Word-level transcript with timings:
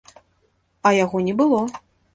А 0.89 0.95
яго 1.03 1.17
не 1.29 1.39
было. 1.45 1.65